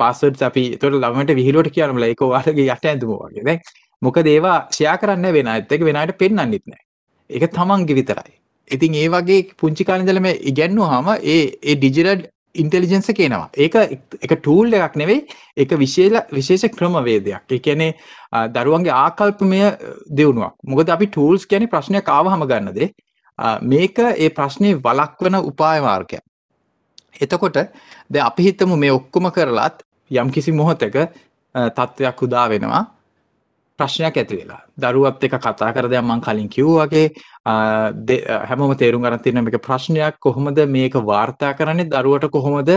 පාස්වර්ඩ්ස් 0.00 0.42
අපි 0.48 0.62
ඒතකොට 0.74 0.98
ළමයට 1.02 1.34
විහිළුවට 1.40 1.74
කියනමලා 1.76 2.10
ඒක 2.12 2.22
ඔයාලගේ 2.28 2.66
යට 2.74 2.86
ඇඳුම 2.92 3.16
වගේ. 3.24 3.44
දැන් 3.48 3.60
මොකද 4.02 4.26
ඒවා 4.34 4.58
ෂෙයා 4.70 4.96
කරන්න 5.02 5.32
වෙන 5.38 5.48
අයත් 5.54 5.72
එක්ක 5.74 5.84
වෙන 5.88 5.96
අයට 6.02 6.14
පෙන්වන්නෙත් 6.22 6.64
නැහැ. 6.70 6.82
ඒක 7.30 7.50
තමන්ගේ 7.52 7.94
විතරයි. 8.00 8.32
ඉතින් 8.70 8.94
ඒ 8.94 9.08
වගේ 9.08 9.40
පුංචි 9.60 9.84
කාලේ 9.84 10.04
ඉඳලම 10.06 10.26
ඉගැන්නුවාම 10.50 11.08
ඒ 11.22 11.40
ඒ 11.62 11.74
ඩිජිටල් 11.76 12.24
ඉන්ටෙලිජන්ස් 12.54 13.08
එක 13.10 13.18
එනවා. 13.20 13.48
ඒක 13.56 13.74
එක 14.22 14.32
ටූල් 14.40 14.72
එකක් 14.74 14.96
නෙවෙයි 14.96 15.26
ඒක 15.56 15.70
විශේෂ 15.78 16.30
විශේෂ 16.32 16.68
ක්‍රමවේදයක්. 16.76 17.42
ඒ 17.50 17.58
කියන්නේ 17.58 17.94
අ, 18.32 18.46
දරුවන්ගේ 18.48 18.92
ආකල්පමය 18.92 19.60
දියුණුවක්. 20.16 20.54
මොකද 20.66 20.88
අපි 20.88 21.06
ටූල්ස් 21.06 21.46
කියන්නේ 21.46 21.68
ප්‍රශ්නයක් 21.74 22.08
ආවහම 22.08 22.46
ගන්න 22.50 22.72
දේ. 22.74 22.90
අ, 23.38 23.58
මේක 23.60 23.98
ඒ 23.98 24.30
ප්‍රශ්නේ 24.30 24.74
වළක්වන 24.86 25.34
උපාය 25.50 25.80
මාර්ගයක්. 25.80 26.22
එතකොට 27.20 27.54
දැන් 28.10 28.26
අපි 28.26 28.42
හිතමු 28.42 28.76
මේ 28.76 28.92
ඔක්කොම 28.92 29.30
කරලත් 29.30 29.82
යම්කිසි 30.10 30.52
මොහොතක 30.52 30.96
අ, 31.54 31.70
තත්ත්වයක් 31.70 32.22
උදා 32.22 32.48
වෙනවා. 32.50 32.84
ප්‍රශ්නයක් 33.78 34.16
ඇති 34.16 34.36
වෙලා. 34.40 34.60
දරුවත් 34.78 35.24
එක්ක 35.24 35.36
කතා 35.44 35.72
කර 35.74 35.88
දැන් 35.90 36.04
මම 36.04 36.20
කලින් 36.20 36.48
කිව්වා 36.48 36.86
වගේ 36.86 37.06
අ, 37.44 37.54
දෙ- 37.92 38.24
අ, 38.26 38.46
හැමෝම 38.48 38.74
තේරුම් 38.76 39.02
ගන්න 39.02 39.22
තියෙන 39.22 39.44
මේක 39.44 39.58
ප්‍රශ්නයක් 39.66 40.18
කොහොමද 40.20 40.58
මේක 40.68 40.94
වාර්තා 41.10 41.54
කරන්නේ 41.54 41.88
දරුවට 41.90 42.30
කොහොමද 42.30 42.70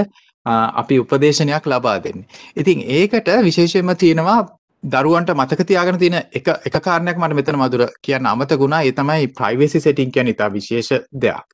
අ, 0.46 0.54
අපි 0.82 1.00
උපදේශනයක් 1.00 1.66
ලබා 1.66 1.98
දෙන්නේ. 2.00 2.26
ඉතින් 2.56 2.82
ඒකට 2.82 3.30
විශේෂයෙන්ම 3.44 3.96
තියෙනවා 3.96 4.40
දරුවන්ට 4.84 5.30
මතක 5.36 5.66
තියාගෙන 5.68 5.98
තියෙන 6.00 6.18
එක 6.34 6.48
එක 6.68 6.76
කාරණයක් 6.84 7.18
මට 7.18 7.34
මෙතන 7.36 7.58
මధుර 7.58 7.86
කියන්න 8.02 8.26
අමතක 8.26 8.60
වුණා. 8.60 8.82
ඒ 8.84 8.92
තමයි 8.92 9.28
privacy 9.34 9.80
setting 9.80 10.12
කියන්නේ 10.12 10.34
ඉතා 10.34 10.50
විශේෂ 10.50 10.90
දෙයක්. 11.22 11.46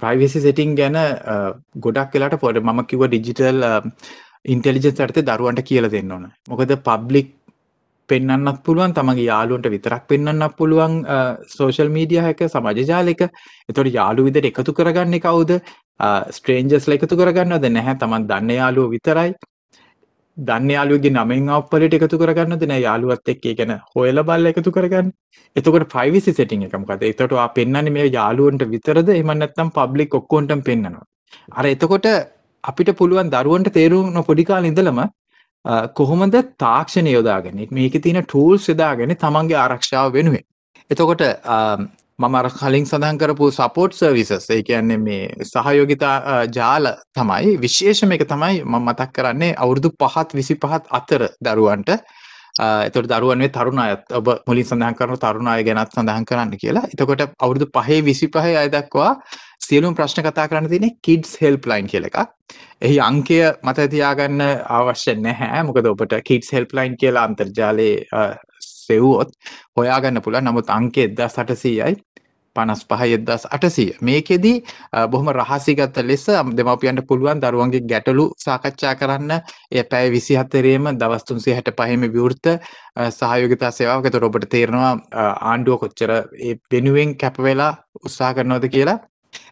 ප්‍රයිවසි 0.00 0.40
සෙටිං 0.40 0.74
ගැන 0.76 0.96
අ, 0.96 1.52
ගොඩක් 1.76 2.12
වෙලාට 2.14 2.40
පොඩ 2.40 2.58
මම 2.62 2.84
කිව්ව 2.86 3.06
ඩිජිටල් 3.08 3.62
ඉන්ටෙලිජන්ස් 4.44 4.86
යටතේ 5.00 5.22
දරුවන්ට 5.28 5.62
කියලා 5.68 5.90
දෙන්න 5.90 6.12
ඕන. 6.12 6.26
මොකද 6.50 6.72
පබ්ලික් 6.88 7.28
පෙන්වන්නත් 8.12 8.58
පුළුවන් 8.66 8.94
තමන්ගේ 8.98 9.28
යාළුවන්ට 9.30 9.68
විතරක් 9.74 10.02
පෙන්වන්නත් 10.12 10.56
පුළුවන් 10.58 10.94
සෝෂල් 11.56 11.90
මීඩියා 11.96 12.32
එක 12.34 12.42
සමාජ 12.54 12.82
ජාලයක. 12.90 13.22
එතකොට 13.70 13.92
යාළුවෝ 13.98 14.28
විදිහට 14.30 14.50
එකතු 14.52 14.72
කරගන්නේ 14.80 15.20
කවුද? 15.26 15.52
ස්ට්‍රේන්ජර්ස්ලා 16.36 16.98
එකතු 16.98 17.16
කරගන්නවද 17.22 17.66
නැහැ 17.78 17.96
තමන් 18.02 18.28
දන්න 18.30 18.54
යාළුවෝ 18.60 18.92
විතරයි. 18.96 19.32
දන්න 20.36 20.70
යාළුවගේ 20.74 21.12
නමෙන් 21.14 21.48
අප්පලට 21.56 21.94
එකතු 21.98 22.18
කරගන්නද 22.20 22.62
නෑ 22.68 22.80
යාළුවත් 22.86 23.28
එක්ක 23.32 23.46
ඒ 23.50 23.54
කියන්නේ 23.58 23.80
හොයලා 23.96 24.24
බලලා 24.28 24.52
එකතු 24.54 24.70
කරගන්න. 24.76 25.08
එතකොට 25.56 25.84
privacy 25.94 26.32
setting 26.38 26.62
එක 26.68 26.76
මොකද? 26.82 27.02
එතකොට 27.12 27.34
ආ 27.42 27.48
පෙන්වන්නේ 27.58 27.92
මේ 27.96 28.06
යාළුවන්ට 28.18 28.64
විතරද 28.74 29.08
එහෙම 29.16 29.32
නැත්නම් 29.40 29.70
public 29.78 30.14
ඔක්කොන්ටම 30.20 30.62
පෙන්වනවා. 30.68 31.04
අර 31.58 31.64
එතකොට 31.74 32.06
අපිට 32.64 32.90
පුළුවන් 33.00 33.30
දරුවන්ට 33.34 33.72
තේරුම් 33.78 34.08
නො 34.16 34.22
පොඩි 34.28 34.44
කාලේ 34.50 34.70
ඉඳලම 34.72 34.98
අ, 35.04 35.06
කොහොමද 35.94 36.34
තාක්ෂණය 36.58 37.12
යොදාගන්නේ 37.14 37.68
මේකේ 37.70 38.00
තියෙන 38.02 38.24
tools 38.26 38.68
යොදාගෙන 38.68 39.14
තමන්ගේ 39.16 39.56
ආරක්ෂාව 39.64 40.12
වෙනුවෙන්. 40.12 40.44
එතකොට 40.90 41.22
අ, 41.44 41.76
මම 42.22 42.34
අර 42.38 42.48
කලින් 42.50 42.84
සඳහන් 42.86 43.18
කරපු 43.18 43.50
support 43.50 43.92
services 43.94 44.50
ඒ 44.50 44.62
කියන්නේ 44.62 44.96
මේ 44.98 45.28
සහයෝගිතා 45.52 46.16
අ, 46.32 46.34
ජාල 46.56 46.86
තමයි 47.14 47.56
විශේෂම 47.62 48.12
එක 48.12 48.26
තමයි 48.32 48.62
මම 48.64 48.82
මතක් 48.88 49.12
කරන්නේ 49.12 49.54
අවුරුදු 49.56 49.88
5ත් 50.04 50.34
25ත් 50.34 50.84
අතර 50.98 51.28
දරුවන්ට 51.46 51.90
අ, 51.94 52.66
එතකොට 52.88 53.08
දරුවන් 53.14 53.38
මේ 53.38 53.48
තරුණ 53.48 53.78
අයත් 53.78 54.12
ඔබ 54.18 54.28
මුලින් 54.46 54.64
සඳහන් 54.70 54.94
කරන 54.98 55.16
තරුණ 55.24 55.48
අය 55.54 55.62
ගැනත් 55.64 55.94
සඳහන් 55.94 56.24
කරන්න 56.28 56.52
කියලා. 56.58 56.84
එතකොට 56.92 57.22
අවුරුදු 57.38 57.66
5 57.80 58.02
25 58.10 58.56
අය 58.62 58.68
දක්වා 58.74 59.12
සියලුම 59.66 59.94
ප්‍රශ්න 59.98 60.24
කතා 60.26 60.46
කරන්න 60.50 60.68
තියෙන්නේ 60.72 60.96
kids 61.06 61.30
helpline 61.42 61.86
කියලා 61.92 62.10
එකක්. 62.12 62.30
එහි 62.86 62.96
අංකය 63.08 63.38
මත 63.66 63.78
තියාගන්න 63.96 64.40
අවශ්‍ය 64.78 65.14
නැහැ. 65.26 65.62
මොකද 65.68 65.86
ඔබට 65.92 66.14
kids 66.28 66.48
helpline 66.56 66.96
කියලා 67.02 67.24
අන්තර්ජාලයේ 67.28 68.06
අ, 68.12 68.22
සෙව්වොත් 68.60 69.30
හොයාගන්න 69.78 70.22
පුළුවන්. 70.24 70.44
නමුත් 70.48 70.70
අංකය 70.78 71.06
1800යි 71.20 71.94
55 72.56 73.22
1800. 73.28 73.84
මේකෙදි 74.08 74.52
අ, 74.92 75.06
බොහොම 75.12 75.30
රහසිගත 75.38 75.96
ලෙස 76.10 76.26
දෙමාපියන්ට 76.58 77.06
පුළුවන් 77.10 77.40
දරුවන්ගේ 77.44 77.80
ගැටලු 77.92 78.24
සාකච්ඡා 78.46 78.94
කරන්න 79.00 79.32
ඒ 79.70 79.84
පැය 79.92 80.10
24ේම 80.16 80.90
දවස් 81.00 81.24
365ම 81.30 82.04
විවෘත 82.16 82.46
අ, 82.96 83.10
සහයෝගිතා 83.20 83.70
සේවාවක්. 83.78 84.04
ඒතකොට 84.10 84.28
ඔබට 84.30 84.50
තේරෙනවා 84.56 84.92
අ, 85.22 85.24
ආණ්ඩුව 85.52 85.78
කොච්චර 85.84 86.10
ඒ 86.48 86.58
වෙනුවෙන් 86.72 87.16
කැප 87.24 87.38
වෙලා 87.48 87.72
උත්සාහ 88.04 88.34
කරනවද 88.36 88.68
කියලා. 88.76 88.98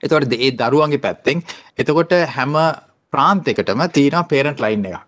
එතකොට 0.03 0.33
ඒ 0.39 0.51
දරුවන්ගේ 0.53 0.99
පැත්තෙන් 1.01 1.43
එතකොට 1.79 2.13
හැම 2.37 2.55
ප්‍රාන්තයකටම 3.13 3.81
තියෙනවා 3.93 4.25
පේරන්ට් 4.25 4.61
ලයින් 4.61 4.85
එකක්. 4.87 5.01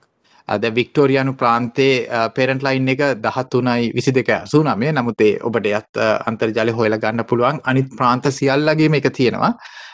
අද 0.48 0.64
වික්ටෝරියානු 0.76 1.32
ප්‍රාන්තේ 1.34 1.92
පේරන්ට් 2.36 2.62
ලයින් 2.62 2.88
එක 2.88 3.00
13යි 3.26 3.92
22 3.94 4.24
89 4.46 4.92
නමුත් 4.98 5.20
ඒ 5.20 5.38
ඔබට 5.42 5.66
එයත් 5.68 5.96
අ, 5.98 6.08
අන්තර්ජාලය 6.26 6.72
හොයලා 6.72 6.98
ගන්න 6.98 7.24
පුළුවන් 7.24 7.60
අනිත් 7.64 7.88
ප්‍රාන්ත 7.98 8.24
සියල්ලගේම 8.30 8.94
එක 8.94 9.08
තියෙනවා. 9.12 9.52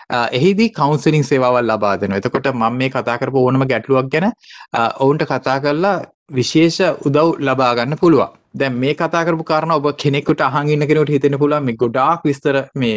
අ, 0.08 0.26
එහිදී 0.32 0.70
කවුන්සලින් 0.70 1.24
සේවාවල් 1.24 1.68
ලබා 1.68 1.96
දෙනවා. 2.00 2.18
එතකොට 2.18 2.48
මම 2.54 2.76
මේ 2.76 2.90
කතා 2.90 3.18
කරපු 3.18 3.44
ඕනම 3.44 3.66
ගැටලුවක් 3.68 4.08
ගැන 4.10 4.26
අ, 4.72 4.80
ඔවුන්ට 4.98 5.24
කතා 5.26 5.58
කරලා 5.60 5.96
විශේෂ 6.30 6.80
උදව් 7.06 7.36
ලබා 7.40 7.74
ගන්න 7.76 7.98
පුළුවන්. 7.98 8.32
දැන් 8.54 8.74
මේ 8.74 8.94
කතා 8.94 9.24
කරපු 9.26 9.44
කාරණා 9.44 9.76
ඔබ 9.76 9.86
කෙනෙකුට 9.96 10.40
අහන් 10.40 10.68
ඉන්න 10.68 10.86
කෙනෙකුට 10.88 11.10
හිතෙන්න 11.10 11.38
පුළුවන් 11.38 11.64
මේ 11.64 11.76
ගොඩාක් 11.76 12.24
විස්තර 12.24 12.56
මේ 12.74 12.96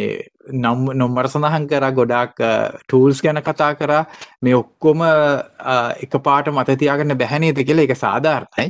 නම් 0.50 0.84
නොම්බර 0.98 1.28
සඳහන් 1.28 1.66
කරා 1.70 1.90
ගොඩාක් 1.92 2.34
ටූල්ස් 2.88 3.22
ගැන 3.22 3.40
කතා 3.48 3.74
කරා 3.80 4.04
මේ 4.42 4.54
ඔක්කොම 4.54 5.02
අ, 5.02 5.94
එකපාරට 6.02 6.50
මත 6.52 6.78
තියාගන්න 6.78 7.18
බැහැ 7.18 7.38
නේද 7.38 7.62
කියලා 7.66 7.84
ඒක 7.86 7.96
සාධාරණයි. 7.96 8.68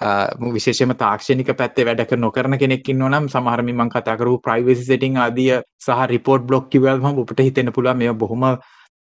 අ, 0.00 0.08
මු 0.40 0.52
විශේෂයෙන්ම 0.56 0.94
තාක්ෂණික 0.96 1.52
පැත්තේ 1.56 1.84
වැඩ 1.86 2.04
කර 2.08 2.16
නොකරන 2.18 2.58
කෙනෙක් 2.58 2.88
ඉන්නවා 2.88 3.10
නම් 3.12 3.28
සමහර 3.28 3.62
මේ 3.62 3.74
මම 3.76 3.90
කතා 3.94 4.16
කරපු 4.16 4.40
privacy 4.46 4.84
setting 4.90 5.16
ආදිය 5.18 5.60
සහ 5.78 6.06
report 6.14 6.42
block 6.48 6.70
කිව්වම 6.72 7.18
ඔබට 7.24 7.40
හිතෙන්න 7.48 7.72
පුළුවන් 7.72 7.98
මේවා 7.98 8.20
බොහොම 8.24 8.44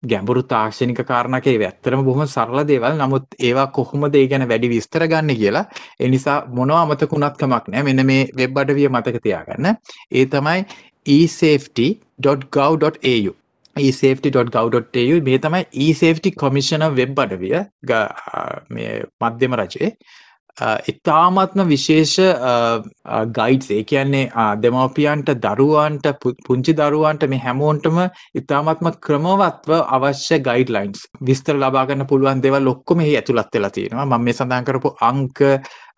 ගැඹුරු 0.04 0.42
තාක්ෂණික 0.48 1.00
කාරණාක 1.08 1.48
ඒවා 1.48 1.70
ඇත්තටම 1.70 2.04
බොහොම 2.08 2.28
සරල 2.28 2.60
දේවල්. 2.68 2.94
නමුත් 3.02 3.26
ඒවා 3.48 3.68
කොහොමද 3.78 4.16
ඒ 4.16 4.28
ගැන 4.32 4.46
වැඩි 4.52 4.70
විස්තර 4.74 5.04
ගන්න 5.12 5.36
කියලා 5.40 5.66
ඒ 6.00 6.08
නිසා 6.14 6.38
මොනවා 6.48 6.82
අමතක 6.84 7.12
වුණත් 7.12 7.36
කමක් 7.42 7.68
නැහැ. 7.68 7.84
මෙන්න 7.84 8.06
මේ 8.06 8.28
වෙබ් 8.38 8.58
අඩවිය 8.64 8.88
මතක 8.90 9.20
තියාගන්න. 9.26 9.68
ඒ 10.12 10.26
තමයි 10.26 10.64
esafety.gov.au 11.06 13.32
esafety.gov.au 13.76 15.20
මේ 15.28 15.38
තමයි 15.46 15.62
esafety 15.90 16.32
commissioner 16.44 16.90
වෙබ් 17.02 17.20
අඩවිය 17.26 17.56
ග- 17.92 18.10
අ, 18.34 18.36
මේ 18.70 19.04
මධ්‍යම 19.24 19.54
රජයේ. 19.62 19.92
අ, 20.58 20.62
ඉතාමත්ම 20.92 21.62
විශේෂ 21.72 22.16
ගයිඩ්ස් 23.38 23.68
ඒ 23.78 23.84
කියන්නේ 23.92 24.24
අ, 24.36 24.38
දෙමව්පියන්ට 24.64 25.30
දරුවන්ට 25.46 26.06
පු- 26.24 26.36
පුංචි 26.48 26.74
දරුවන්ට 26.80 27.24
මේ 27.34 27.40
හැමෝන්ටම 27.46 27.98
ඉතාමත්ම 28.42 28.88
ක්‍රමවත්ව 29.08 29.72
අවශ්‍ය 29.98 30.40
ගයිඩ්ලයින්ස් 30.50 31.00
විස්තර 31.30 31.56
ලබා 31.64 31.86
ගන්න 31.92 32.08
පුළුවන් 32.12 32.42
දේවල් 32.48 32.68
ඔක්කොම 32.74 33.00
එහි 33.06 33.14
ඇතුළත් 33.22 33.50
වෙලා 33.56 33.70
තියෙනවා. 33.78 34.06
මම 34.06 34.24
මේ 34.26 34.34
සඳහන් 34.40 34.66
කරපු 34.72 34.90
අංක 35.12 35.38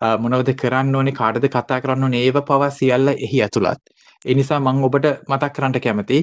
අ, 0.00 0.16
මොනවද 0.22 0.48
කරන්න 0.62 0.94
ඕනේ 1.00 1.16
කාටද 1.20 1.44
කතා 1.56 1.80
කරන්න 1.82 2.04
ඕනේ 2.08 2.22
ඒව 2.28 2.38
පවා 2.52 2.70
සියල්ල 2.70 3.08
එහි 3.16 3.42
ඇතුළත්. 3.48 3.82
ඒ 4.26 4.34
නිසා 4.34 4.60
මම 4.60 4.84
ඔබට 4.84 5.06
මතක් 5.28 5.52
කරන්න 5.52 5.80
කැමතියි 5.80 6.22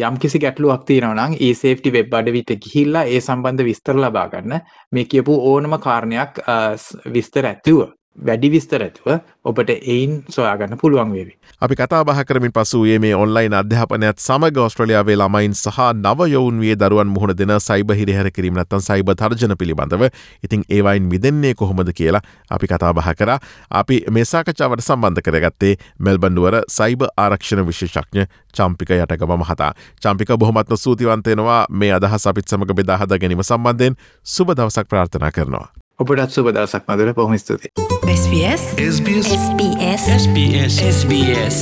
යම් 0.00 0.16
කිසි 0.18 0.38
ගැටලුවක් 0.38 0.84
තියෙනවා 0.86 1.26
නම් 1.28 1.36
ඒ 1.40 1.54
සේෆ්ටි 1.54 1.92
වෙබ් 1.92 2.14
අඩවිට 2.14 2.52
ගිහිල්ලා 2.64 3.04
ඒ 3.06 3.20
සම්බන්ධ 3.20 3.64
විස්තර 3.64 3.96
ලබා 3.96 4.28
ගන්න. 4.28 4.60
මේ 4.92 5.04
කියපු 5.04 5.34
ඕනම 5.50 5.78
කාරණයක් 5.78 6.38
අ, 6.46 6.58
ස්- 6.76 6.96
විස්තර 7.06 7.46
ඇතුව. 7.46 7.80
වැඩි 8.18 8.50
විස්තර 8.50 8.82
ඇතුව 8.82 9.20
ඔබට 9.44 9.70
එයින් 9.70 10.22
සොයාගන්න 10.28 10.76
පුළුවන් 10.78 11.12
වේවි. 11.12 11.32
අපි 11.60 11.74
කතා 11.74 12.04
බහ 12.04 12.24
කරමින් 12.24 12.52
පසුයේ 12.52 12.98
මේ 12.98 13.14
ඔන්ලයින් 13.14 13.54
අධ්‍යාපනයත් 13.54 14.18
සමග 14.18 14.58
ඔස්ට්‍රලියාවේ 14.58 15.16
ළමයින් 15.16 15.54
සහ 15.54 15.78
නව 15.94 16.28
යොවුන් 16.28 16.60
විය 16.60 16.74
දරුවන් 16.74 17.08
මුහුණ 17.08 17.36
දෙන 17.38 17.54
සයිබ 17.60 17.92
හිරිහැර 17.92 18.30
කිරීම 18.30 18.54
නැත්තන් 18.54 18.80
සයිබ 18.80 19.12
තර්ජන 19.14 19.56
පිළිබඳව 19.56 20.08
ඉතිං 20.44 20.64
ඒවයින් 20.68 21.04
මිදන්නේ 21.04 21.54
කොහොමද 21.54 21.92
කියලා 21.92 22.22
අපි 22.50 22.66
කතා 22.66 22.92
බහ 22.92 23.14
කර 23.14 23.38
අපි 23.72 24.02
මේසාකචාවට 24.10 24.82
සම්බන්ධ 24.82 25.22
කරගත්තේ 25.22 25.74
මෙල්බන්ඩුවර 26.00 26.60
සයිබ 26.68 27.06
ආරක්ෂණ 27.16 27.66
විශේෂඥ 27.66 28.26
චම්පික 28.52 28.90
යටගම 28.92 29.36
මහතා 29.36 29.72
චම්පික 30.02 30.36
බොහොමත්ම 30.36 30.76
සූතිවන්තයනවා 30.76 31.66
මේ 31.70 31.92
අදහස් 31.92 32.26
අපිත් 32.26 32.48
සමඟ 32.48 32.74
බෙදාහද 32.74 33.16
ගැනීම 33.16 33.42
සම්බන්ධයෙන් 33.42 33.96
සුබ 34.26 34.52
දවසක් 34.52 34.88
ප්‍රාර්ථනා 34.88 35.30
කරනවා. 35.30 35.68
ඔබටත් 35.98 36.30
සුබ 36.30 36.48
දවසක් 36.48 36.88
මදුර 36.88 37.14
පොහොම 37.14 37.38
ස්තුතියි. 37.38 37.99
SBS? 38.10 38.62
SBS. 38.94 39.26
SBS. 39.42 40.02
SBS. 40.22 40.74
SBS. 40.98 41.56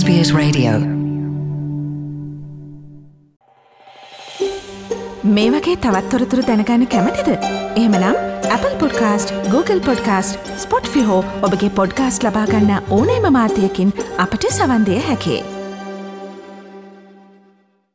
SBS 0.00 0.28
Radio. 0.34 0.72
මේ 5.22 5.50
වගේ 5.50 5.76
තවත්තොරතුරු 5.76 6.42
දැනගන්න 6.46 6.86
කැමතිද. 6.86 7.28
එහමනම් 7.76 8.14
Apple 8.56 8.74
podcast 8.78 9.34
Google 9.50 9.80
podcast 9.80 10.54
Spotify 10.88 11.20
ඔබගේ 11.42 11.70
පොඩ්කාස්ට 11.70 12.22
ලබාගන්න 12.22 12.74
ඕනෑම 12.90 13.32
මාධ්‍යයකින් 13.32 13.94
අපට 14.18 14.50
සවන්දය 14.50 15.00
හැකේ. 15.08 15.57